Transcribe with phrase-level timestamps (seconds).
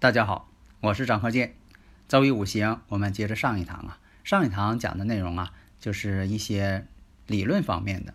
[0.00, 0.48] 大家好，
[0.80, 1.52] 我是张和建。
[2.08, 3.98] 周易五行，我们接着上一堂啊。
[4.24, 6.86] 上一堂讲的内容啊，就是一些
[7.26, 8.14] 理论方面的，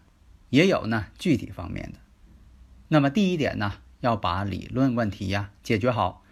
[0.50, 2.00] 也有呢具体方面的。
[2.88, 6.24] 那么第一点呢，要把理论问题呀解决好。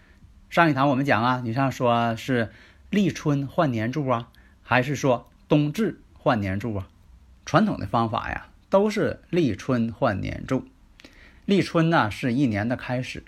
[0.50, 2.52] 上一堂我们讲啊，你像说是
[2.90, 4.30] 立春换年柱啊，
[4.64, 6.90] 还是说冬至换年柱啊？
[7.46, 10.66] 传统的方法呀，都是立春换年柱。
[11.46, 13.24] 立春呢是一年的开始。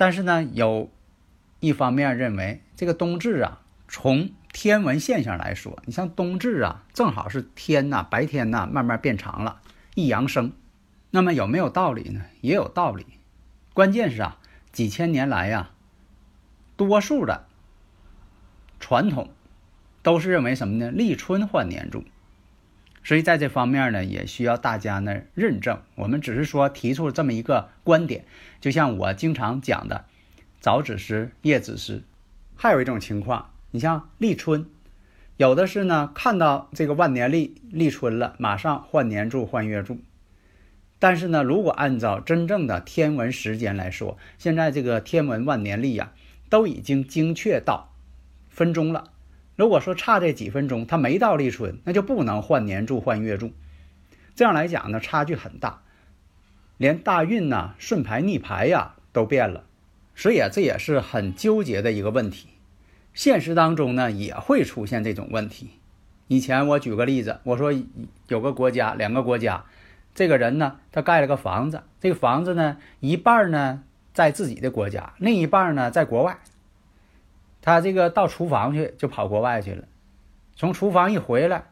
[0.00, 0.90] 但是呢，有
[1.58, 9.60] 一方面认为，这个冬至啊，从天文现象来说，你像冬至啊，正好是天呐，白天呐慢慢变长了，
[9.94, 10.52] 一阳生。
[11.10, 12.22] 那么有没有道理呢？
[12.40, 13.04] 也有道理。
[13.74, 14.38] 关键是啊，
[14.72, 15.68] 几千年来呀，
[16.78, 17.44] 多数的
[18.78, 19.28] 传统
[20.02, 20.90] 都是认为什么呢？
[20.90, 22.04] 立春换年柱。
[23.02, 25.80] 所以在这方面呢，也需要大家呢认证。
[25.94, 28.24] 我们只是说提出这么一个观点，
[28.60, 30.04] 就像我经常讲的，
[30.60, 32.02] 早子时、夜子时。
[32.56, 34.66] 还有一种情况，你像立春，
[35.38, 39.98] 有的是呢看到这个万年历立春了，马上换年柱、换月柱。
[40.98, 46.12] 但是呢，如果按照真正的天文时间来说，现在这个天文万年历呀，
[46.50, 47.94] 都已经精确到
[48.50, 49.04] 分钟了。
[49.60, 53.52] 如果说差这几分钟，它没到立春，那就不能换年柱换月柱。
[54.34, 55.82] 这样来讲呢，差距很大，
[56.78, 59.64] 连大运呐、顺排逆排呀都变了，
[60.14, 62.48] 所以啊，这也是很纠结的一个问题。
[63.12, 65.68] 现实当中呢，也会出现这种问题。
[66.28, 67.70] 以前我举个例子，我说
[68.28, 69.66] 有个国家、两个国家，
[70.14, 73.82] 这个人呢，他盖了个房子，这个房子呢，一半呢
[74.14, 76.38] 在自己的国家，另一半呢在国外。
[77.62, 79.84] 他这个到厨房去就跑国外去了，
[80.56, 81.64] 从厨房一回来，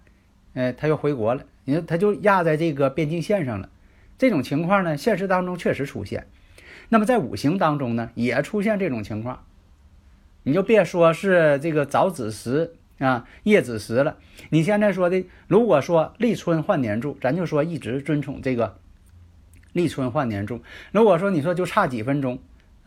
[0.55, 1.45] 哎，他又回国了。
[1.65, 3.69] 你说他就压在这个边境线上了。
[4.19, 6.27] 这种情况呢，现实当中确实出现。
[6.89, 9.45] 那么在五行当中呢，也出现这种情况。
[10.43, 14.17] 你就别说是这个早子时啊、夜子时了。
[14.51, 18.79] 你现在说的，如果说立春换年柱，咱就说一直遵从这个
[19.73, 20.63] 立春换年柱。
[20.93, 22.39] 如果说你说就差几分钟。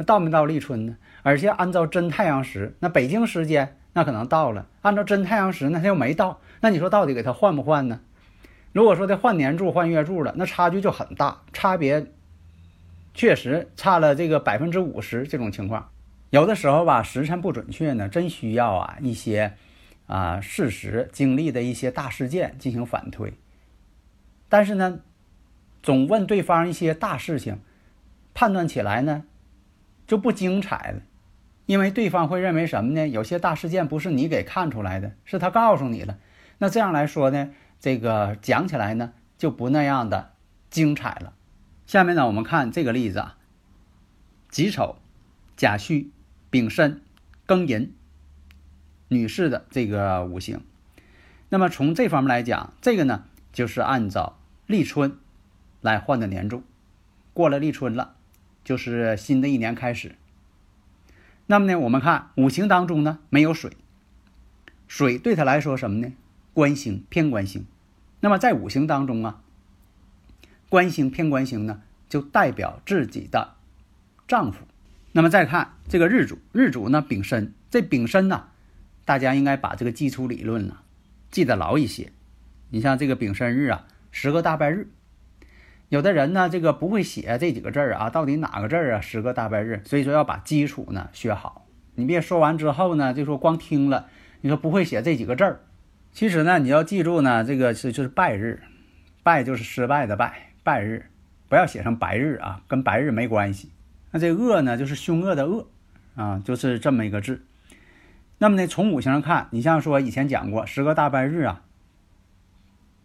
[0.03, 0.97] 到没到立春呢？
[1.23, 6.39] 而且按照真太阳时，那北京时间那可能到了；按照真太阳时，那他又没到。
[6.62, 8.00] 那你说到底给他换不换呢？
[8.72, 12.07] 如果说他换年柱换月柱了，那差距就很大，差别
[13.13, 15.28] 确实差了这个百分之五十。
[15.28, 15.89] 这种情况，
[16.29, 19.53] 有的时候吧，时辰不准确呢，真需要啊一些
[20.07, 23.33] 啊事实经历的一些大事件进行反推。
[24.47, 25.00] 但是呢，
[25.83, 27.59] 总问对方一些大事情，
[28.33, 29.23] 判断起来呢？
[30.11, 31.03] 就不精彩了，
[31.67, 33.07] 因为对方会认为什么呢？
[33.07, 36.17] 有些大事件不是你给看出来的，是他告诉你了。
[36.57, 40.33] 那这样来说呢，这个讲起来呢就不那样的
[40.69, 41.31] 精彩了。
[41.88, 43.38] 下面呢，我们看这个例子啊：
[44.50, 44.97] 己丑、
[45.55, 46.11] 甲戌、
[46.50, 47.01] 丙申、
[47.47, 47.94] 庚寅，
[49.07, 50.59] 女士的这个五行。
[51.47, 53.23] 那么从这方面来讲，这个呢
[53.53, 55.17] 就是按照立春
[55.79, 56.63] 来换的年柱，
[57.31, 58.16] 过了立春了。
[58.63, 60.16] 就是新的一年开始。
[61.47, 63.72] 那么呢，我们看五行当中呢没有水，
[64.88, 66.13] 水对他来说什么呢？
[66.53, 67.66] 官星偏官星。
[68.21, 69.41] 那么在五行当中啊，
[70.69, 73.55] 官星偏官星呢，就代表自己的
[74.27, 74.66] 丈夫。
[75.11, 78.47] 那么再看这个日主，日主呢丙申，这丙申呢，
[79.03, 80.77] 大家应该把这个基础理论呢
[81.31, 82.12] 记得牢一些。
[82.69, 84.88] 你像这个丙申日啊，十个大拜日。
[85.91, 89.01] 有的人呢，这个不会写这几个字儿啊，到底哪个字儿啊？
[89.01, 91.65] 十个大拜日，所以说要把基础呢学好。
[91.95, 94.07] 你别说完之后呢，就说光听了，
[94.39, 95.59] 你说不会写这几个字儿。
[96.13, 98.61] 其实呢，你要记住呢，这个是就是拜日，
[99.21, 101.07] 拜就是失败的拜，拜日
[101.49, 103.69] 不要写成白日啊，跟白日没关系。
[104.11, 105.67] 那这恶呢，就是凶恶的恶
[106.15, 107.43] 啊，就是这么一个字。
[108.38, 111.63] 那么呢，从五行上看，你像说以前讲过十个大拜日啊，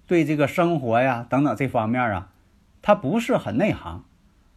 [0.06, 2.28] 对这个生活呀等等这方面啊。
[2.86, 4.04] 他不是很内行，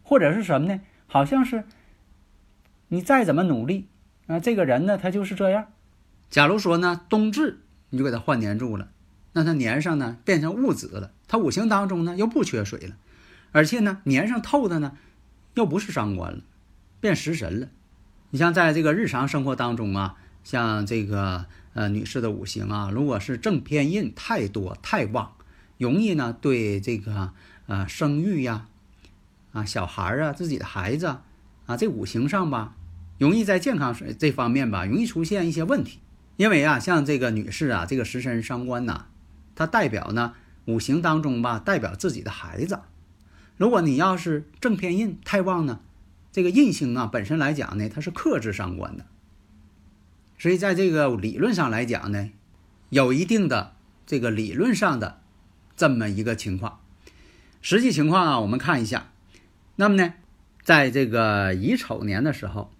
[0.04, 0.80] 或者是什么呢？
[1.08, 1.64] 好像是
[2.86, 3.88] 你再怎么努力
[4.28, 5.66] 啊，这个人呢，他就是这样，
[6.30, 8.90] 假如说呢，冬至你就给他换年柱了，
[9.32, 12.94] 那他年上呢变成戊子了，他五行当中呢又不缺水了，
[13.50, 14.96] 而且呢年上透的呢
[15.54, 16.38] 又不是伤官了，
[17.00, 17.66] 变食神了。
[18.30, 25.32] 你像在这个日常生活当中啊，像这个呃女士的五行啊，如果是正偏印太多太旺，
[25.78, 27.32] 容易呢对这个
[27.70, 28.66] 啊生育呀，
[29.52, 31.06] 啊小孩啊自己的孩子
[31.66, 32.74] 啊这五行上吧，
[33.16, 36.00] 容易在健康这方面吧容易出现一些问题。
[36.36, 39.04] 因为啊，像这个女士啊，这个食神伤官呐，
[39.54, 40.34] 它代表呢
[40.64, 42.80] 五行当中吧，代表自己的孩子。
[43.56, 45.78] 如果你要是正偏印太旺呢，
[46.32, 49.06] 这个印星啊本身来讲呢，它是克制伤官的。
[50.38, 52.30] 所以在这个理论上来讲呢，
[52.88, 53.74] 有一定的
[54.06, 55.20] 这个理论上的
[55.76, 56.80] 这么一个情况。
[57.60, 59.12] 实际情况啊，我们看一下。
[59.76, 60.14] 那么呢，
[60.62, 62.72] 在这个乙丑年的时候，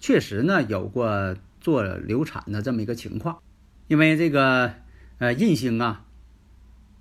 [0.00, 1.36] 确实呢有过。
[1.62, 3.42] 做流产的这么一个情况，
[3.86, 4.76] 因为这个
[5.18, 6.06] 呃印星啊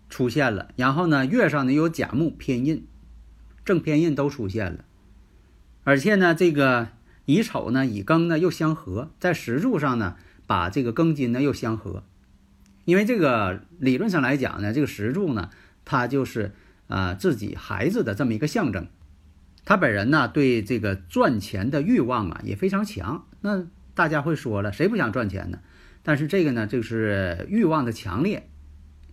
[0.09, 2.85] 出现了，然后呢月上呢有甲木偏印，
[3.63, 4.83] 正偏印都出现了，
[5.85, 6.89] 而且呢这个
[7.23, 12.03] 乙丑呢乙庚呢又相合，在石柱上呢把这个庚金呢又相合，
[12.83, 15.51] 因为这个理论上来讲呢，这个石柱呢
[15.85, 16.53] 它就是
[16.89, 18.87] 啊自己孩子的这么一个象征，
[19.63, 23.65] 他本人呢对这个赚钱的欲望啊也非常强，那。
[23.95, 25.59] 大家会说了，谁不想赚钱呢？
[26.03, 28.47] 但是这个呢，就是欲望的强烈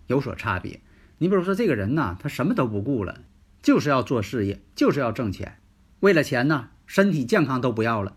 [0.07, 0.81] 有所差别。
[1.19, 3.23] 你比如说，这个人呢，他什么都不顾了，
[3.61, 5.59] 就是要做事业，就是要挣钱，
[5.99, 8.17] 为了钱呢，身体健康都不要了。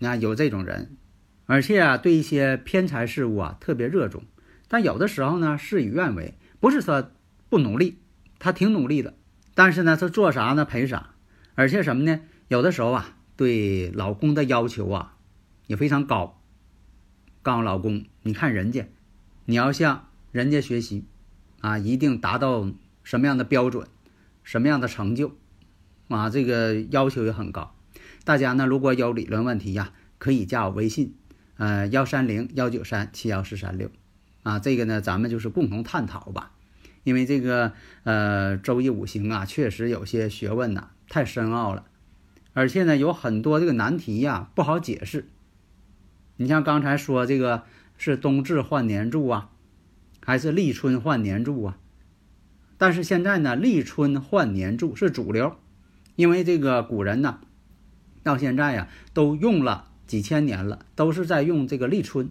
[0.00, 0.98] 你看有这种人，
[1.46, 4.24] 而且啊，对一些偏财事物啊特别热衷。
[4.68, 7.10] 但有的时候呢，事与愿违，不是他
[7.48, 7.96] 不努力，
[8.38, 9.14] 他挺努力的，
[9.54, 11.10] 但是呢，他做啥呢赔啥。
[11.54, 12.20] 而且什么呢？
[12.48, 15.14] 有的时候啊，对老公的要求啊。
[15.66, 16.40] 也非常高，
[17.42, 18.88] 告诉老公，你看人家，
[19.44, 21.04] 你要向人家学习，
[21.60, 23.86] 啊，一定达到什么样的标准，
[24.42, 25.36] 什么样的成就，
[26.08, 27.74] 啊，这个要求也很高。
[28.24, 31.14] 大家呢，如果有理论问题呀，可以加我微信，
[31.58, 33.90] 呃，幺三零幺九三七幺四三六，
[34.44, 36.52] 啊，这个呢，咱们就是共同探讨吧。
[37.08, 37.72] 因为这个
[38.02, 41.86] 呃，周易五行啊，确实有些学问呐，太深奥了，
[42.52, 45.26] 而且呢，有很多这个难题呀，不好解释。
[46.36, 47.62] 你像刚才说这个
[47.96, 49.48] 是冬至换年柱啊，
[50.22, 51.78] 还是立春换年柱啊？
[52.76, 55.56] 但是现在呢，立春换年柱是主流，
[56.14, 57.40] 因为这个古人呢，
[58.22, 62.28] 到现在呀都用了几千年了，都是在用这个立春，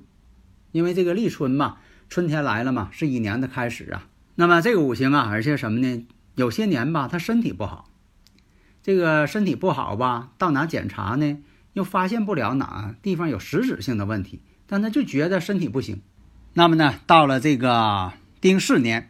[0.72, 1.78] 因为这个立春嘛，
[2.08, 4.08] 春天来了嘛，是一年的开始啊。
[4.40, 6.06] 那么这个五行啊，而且什么呢？
[6.36, 7.90] 有些年吧，他身体不好，
[8.84, 11.40] 这个身体不好吧，到哪检查呢？
[11.74, 16.04] 又发现不了哪地方有实质性的问题，但他就觉得身体不行。
[16.54, 19.10] 那么呢，到了这个丁巳年，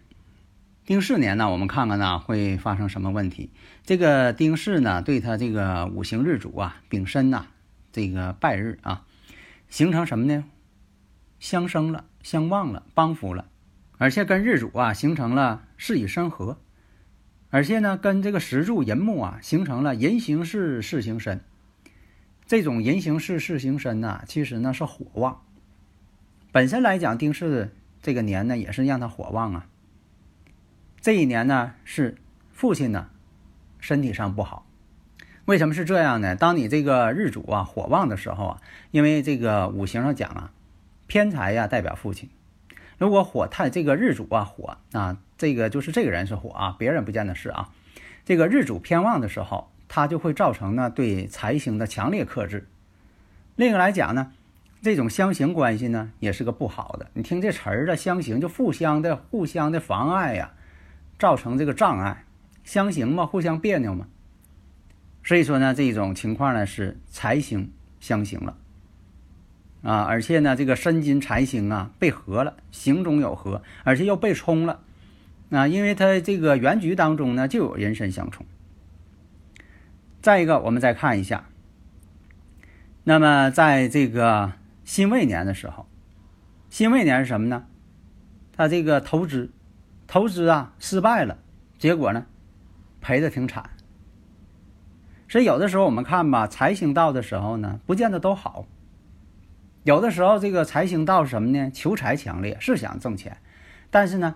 [0.85, 3.49] 丁巳年呢，我们看看呢会发生什么问题？
[3.83, 7.47] 这个丁巳呢，对他这个五行日主啊，丙申呐，
[7.91, 9.03] 这个败日啊，
[9.67, 10.45] 形成什么呢？
[11.39, 13.45] 相生了，相旺了，帮扶了，
[13.97, 16.59] 而且跟日主啊形成了巳与生合，
[17.49, 21.41] 而且呢，跟这个时柱寅木啊形成了寅行巳，巳行身。
[22.45, 25.41] 这种人行事事行身呐，其实呢是火旺。
[26.51, 27.69] 本身来讲，丁巳
[28.01, 29.67] 这个年呢，也是让他火旺啊。
[31.01, 32.15] 这一年呢，是
[32.51, 33.09] 父亲呢
[33.79, 34.65] 身体上不好。
[35.45, 36.35] 为什么是这样呢？
[36.35, 38.61] 当你这个日主啊火旺的时候啊，
[38.91, 40.51] 因为这个五行上讲啊，
[41.07, 42.29] 偏财呀代表父亲。
[42.97, 47.69] 如果火太这个日主啊火啊，这个就是这个人是火啊，别人不见得是啊。
[48.25, 49.69] 这个日主偏旺的时候。
[49.89, 52.67] 它就会造成呢对财星的强烈克制。
[53.55, 54.33] 另一个来讲呢，
[54.81, 57.09] 这种相刑关系呢也是个不好的。
[57.13, 60.51] 你听这词儿的相刑就互相的互相的妨碍呀，
[61.17, 62.25] 造成这个障碍。
[62.65, 64.07] 相刑嘛，互相别扭嘛。
[65.23, 68.57] 所以说呢，这种情况呢是财星相刑了
[69.81, 74.81] 啊，而且呢这个申金财星啊被合了，行中有合，而且又被冲了
[75.49, 78.45] 啊，因为它这个原局当中呢就有人身相冲。
[80.21, 81.45] 再一个，我们再看一下。
[83.03, 84.51] 那么，在这个
[84.83, 85.87] 辛未年的时候，
[86.69, 87.65] 辛未年是什么呢？
[88.51, 89.51] 他这个投资，
[90.07, 91.37] 投资啊失败了，
[91.77, 92.25] 结果呢
[92.99, 93.69] 赔的挺惨。
[95.29, 98.65] 所以有的时候我们看吧，财星到的时候呢，不见得都好。
[99.87, 101.71] 有的时候这个财星到什么呢？
[101.73, 103.37] 求财强烈，是想挣钱，
[103.89, 104.35] 但是呢。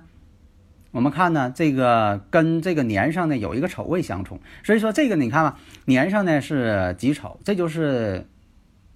[0.91, 8.27] 我们看呢，这个跟这个年上呢有一个丑位相冲，所以说这个你看吧，年上呢是己丑，这就是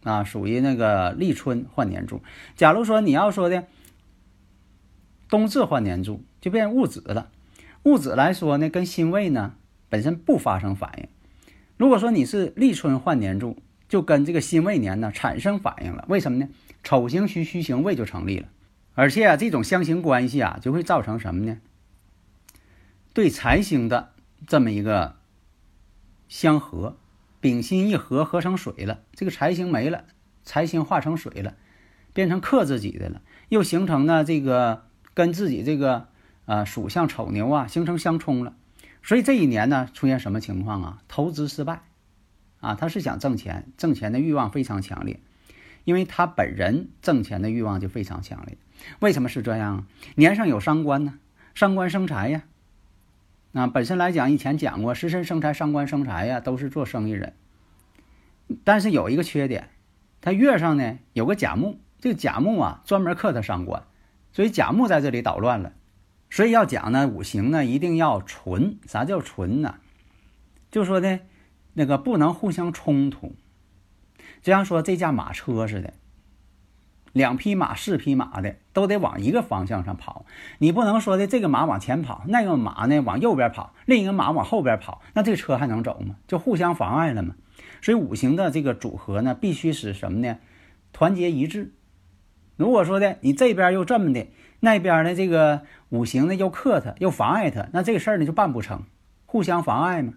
[0.04, 2.22] 啊，属于那个立春换年柱。
[2.56, 3.66] 假如说你要说的
[5.30, 7.32] 冬至换年柱，就变戊子了。
[7.84, 9.56] 戊子来说呢，跟辛未呢
[9.90, 11.08] 本身不发生反应。
[11.78, 13.58] 如果说你是立春换年柱，
[13.88, 16.06] 就跟这个辛未年呢产生反应了。
[16.08, 16.50] 为什么呢？
[16.84, 18.48] 丑行戌，戌行未就成立了。
[18.94, 21.60] 而且啊，这种相刑关系啊，就会造成什么呢？
[23.14, 24.12] 对财星的
[24.48, 25.16] 这么一个
[26.28, 26.98] 相合，
[27.40, 30.06] 丙辛一合，合成水了，这个财星没了，
[30.44, 31.56] 财星化成水了，
[32.14, 36.08] 变成克自己的了，又形成呢这个跟自己这个
[36.46, 38.56] 呃属相丑牛啊形成相冲了。
[39.04, 41.02] 所以这一年呢，出现什么情况啊？
[41.08, 41.84] 投资失败
[42.60, 42.76] 啊！
[42.76, 45.20] 他是想挣钱，挣钱的欲望非常强烈，
[45.84, 48.58] 因为他本人挣钱的欲望就非常强烈。
[49.00, 49.86] 为什么是这样？
[50.16, 51.20] 年上有伤官呢？
[51.54, 52.44] 伤官生财呀。
[53.52, 57.34] 那本身来讲，以前讲过，食神生财，伤官生财呀，都是做生意人。
[58.64, 59.70] 但是有一个缺点，
[60.22, 63.84] 他月上呢有个甲木，这个甲木啊专门克他伤官，
[64.34, 65.74] 所以甲木在这里捣乱了。
[66.30, 68.78] 所以要讲呢，五行呢一定要纯。
[68.86, 69.76] 啥叫纯呢？
[70.70, 71.20] 就说呢，
[71.76, 73.36] 那个不能互相冲突。
[74.42, 75.94] 就像说这架马车似的。
[77.14, 80.26] 两匹马、四匹马的都得往一个方向上跑，
[80.58, 86.18] 你不能说的这个马往前跑，那个马呢往右边跑，另一个马往后边跑，那这车还能走吗？
[86.28, 87.36] 就互相妨碍了嘛。
[87.82, 90.40] 所以五行的这个组合呢，必须是什么呢？
[90.92, 91.74] 团结一致。
[92.58, 94.28] 如果说的你这边又这么的，
[94.60, 98.84] 那边的这个五行呢又克他，又妨碍他，那这个事儿呢就办不成，
[99.26, 100.16] 互相妨碍嘛。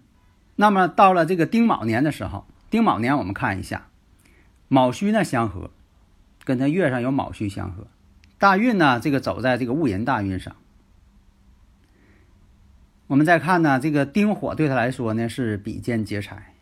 [0.59, 3.87] 那么到了这个丁卯年的时候，丁卯年我们看一下，
[4.67, 5.71] 卯戌呢相合。
[6.43, 7.87] 跟他月上有卯戌相合，
[8.39, 10.55] 大运呢，这个走在这个戊寅大运上。
[13.07, 16.55] 我们再看呢，这个丁火对他来说呢是比肩劫财，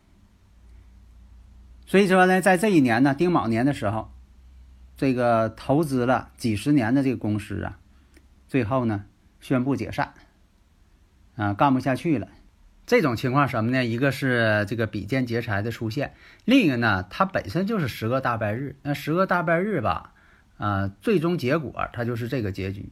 [1.88, 4.12] 所以说呢，在这一年呢，丁卯年的时候，
[4.96, 7.80] 这个投资了几十年的这个公司啊，
[8.48, 9.06] 最后呢
[9.40, 10.14] 宣布解散，
[11.36, 12.28] 啊，干不下去了。
[12.88, 13.84] 这种情况什么呢？
[13.86, 16.14] 一个是这个比肩劫财的出现，
[16.46, 18.78] 另一个呢，它本身就是十个大败日。
[18.82, 20.14] 那十个大败日吧，
[20.58, 22.90] 啊，最终结果它就是这个结局。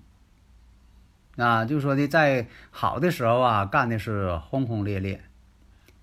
[1.38, 5.20] 啊，就说的在好的时候啊，干的是轰轰烈烈；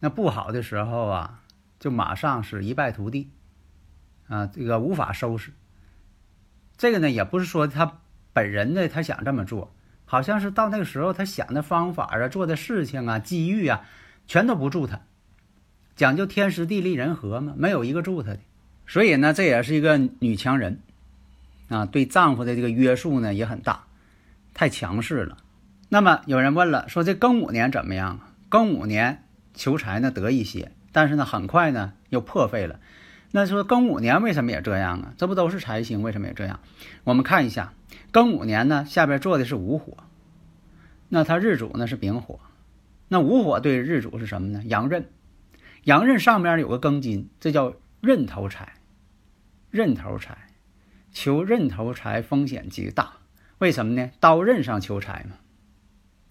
[0.01, 1.43] 那不好的时候啊，
[1.79, 3.31] 就马上是一败涂地，
[4.27, 5.53] 啊，这个无法收拾。
[6.79, 8.01] 这个呢，也不是说他
[8.33, 9.75] 本人呢，他想这么做。
[10.13, 13.81] 好像是到那个时候，他想的方法啊，做的事情啊，机遇啊，
[14.27, 15.01] 全都不助他。
[15.97, 18.39] 讲究天时地利人和嘛，没有一个助他的。
[18.87, 20.81] 所以呢，这也是一个女强人
[21.71, 23.85] 啊，对丈夫的这个约束呢也很大，
[24.53, 25.39] 太强势了。
[25.89, 28.35] 那么有人问了，说这庚午年怎么样啊？
[28.51, 32.79] 庚午年求财呢得一些，但是呢很快呢又破费了。
[33.33, 35.15] 那说庚午年为什么也这样啊？
[35.17, 36.61] 这不都是财星，为什么也这样？
[37.05, 37.73] 我们看一下。
[38.13, 39.97] 庚午年呢，下边做的是午火，
[41.09, 42.41] 那它日主呢是丙火，
[43.09, 44.63] 那午火对日主是什么呢？
[44.67, 45.09] 阳刃，
[45.85, 48.75] 阳刃上面有个庚金，这叫刃头财，
[49.71, 50.37] 刃头财，
[51.11, 53.15] 求刃头财风险极大，
[53.59, 54.11] 为什么呢？
[54.21, 55.37] 刀刃上求财嘛。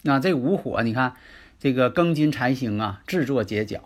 [0.02, 1.14] 那这午火，你看
[1.58, 3.80] 这个庚金财星啊，制作结角，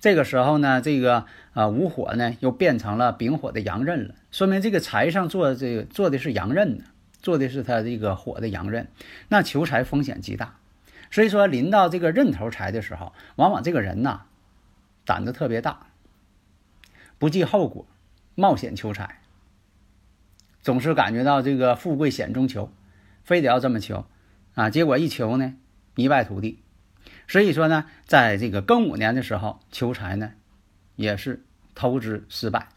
[0.00, 6.84] 这个时候呢，这个啊午火呢又变成了丙火的阳刃了，说明这个财上做这个做的是阳刃呢。
[7.22, 8.86] 做的是他这个火的阳刃，
[9.26, 10.60] 那求财风险极大，
[11.10, 14.26] 所以说临到这个刃头财的时候，往往这个人呐
[15.04, 15.88] 胆子特别大，
[17.18, 17.84] 不计后果，
[18.36, 19.22] 冒险求财，
[20.62, 22.70] 总是感觉到这个富贵险中求，
[23.24, 24.06] 非得要这么求
[24.54, 25.56] 啊，结果一求呢
[25.96, 26.60] 一败涂地。
[27.28, 30.32] 所以说呢，在这个庚午年的时候求财呢
[30.94, 32.68] 也是投资失败。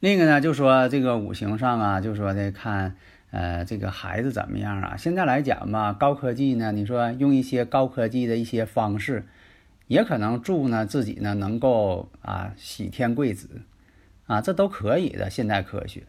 [0.00, 2.96] 另一个呢就说这个五行上啊，就说的看。
[3.32, 4.96] 呃，这个孩子怎么样啊？
[4.96, 9.26] 现在来讲嘛，高科技呢，你说用一些高科技的一些方式，
[9.88, 13.62] 也可能助呢自己呢能够啊喜天贵子，
[14.26, 15.28] 啊，这都可以的。
[15.28, 16.04] 现代科学，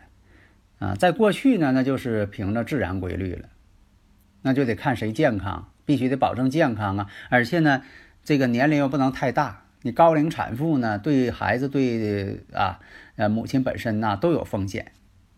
[0.77, 3.49] 啊，在过去呢，那就是凭着自然规律了，
[4.43, 7.07] 那就得看谁健康，必须得保证健康啊。
[7.31, 7.81] 而且呢，
[8.23, 12.79] 这个年龄又不能太大，你高龄产妇呢，对孩子对啊
[13.15, 14.91] 呃母亲本身呢都有风险。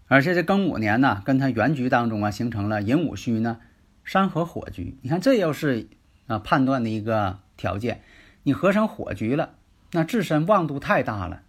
[0.08, 3.60] 而且这庚午年呢，跟他原局当中啊，形成了寅午戌呢，
[4.04, 4.98] 山河火局。
[5.04, 5.88] 你看，这又是
[6.28, 8.02] 啊判断的一个条件。
[8.42, 9.52] 你合成火局了，
[9.92, 11.44] 那自身旺度太大了，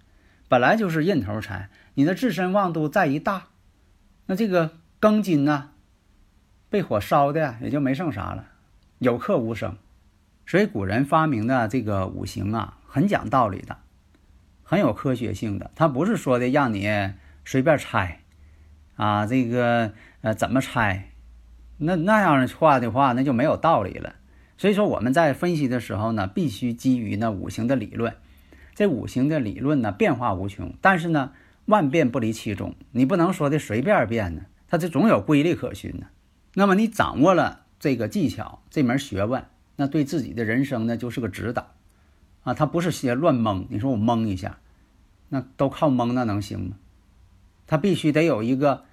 [0.49, 3.47] 本来就是印头财，你的自身旺度再一大，
[4.26, 5.71] 那这个庚金呢，
[6.69, 8.50] 被火烧的也就没剩啥了，
[9.00, 9.76] 有克无生。
[10.47, 13.78] 所以古人发明的这个五行啊，很讲道理的，
[14.62, 17.12] 很有科学性的，它不是说的让你
[17.45, 18.21] 随便猜，
[18.97, 21.11] 啊，这个呃怎么猜，
[21.78, 24.14] 那那样的话的话，那就没有道理了。
[24.59, 28.14] 所以说我们在分析的时候呢，必须基于呢五行的理论，
[28.75, 31.33] 这五行的理论呢变化无穷，但是呢
[31.66, 36.09] 万变不离其宗，你不能说的随便变呢，它这总有规律可循呢。
[36.54, 39.45] 那么你掌握了这个技巧，这门学问，
[39.75, 41.73] 那对自己的人生呢就是个指导。
[42.45, 44.61] 啊，他不是些乱蒙，你说我蒙一下，
[45.31, 46.77] 那都靠蒙，那能行吗？
[47.67, 48.85] 他必须得有一个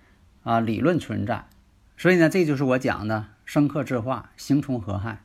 [0.43, 1.47] 啊理论存在，
[1.95, 5.21] 所以呢，这就是我讲的生克制化，形从合害。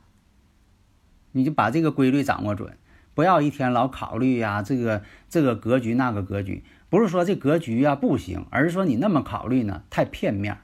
[1.32, 2.76] 你就把这个规律掌握准，
[3.14, 10.58] 不要一天老考虑呀，这个这个格局那个格局，不是说这格局呀不行，而是说你那么考虑呢太片面，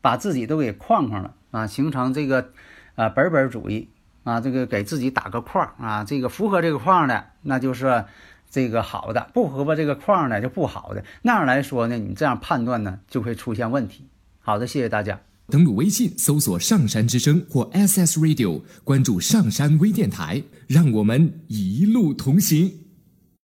[0.00, 2.50] 把自己都给框框了啊，形成这个
[2.94, 3.88] 啊本本主义。
[4.26, 8.04] 啊，这个给自己打个框啊，这个符合这个框的，那就是
[8.50, 11.04] 这个好的；不符合这个框的就不好的。
[11.22, 14.08] 那样来说呢，你这样判断呢，就会出现问题。
[14.40, 15.20] 好的，谢谢大家。
[15.48, 22.85] 登录微信搜索“上山之声”或 SS Radio，关注上山微电台，让我们一路同行。